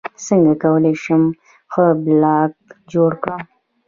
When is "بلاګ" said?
2.03-2.51